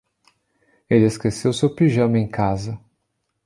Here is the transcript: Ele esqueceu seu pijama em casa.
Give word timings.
Ele 0.89 1.05
esqueceu 1.05 1.53
seu 1.53 1.75
pijama 1.75 2.17
em 2.17 2.27
casa. 2.27 2.79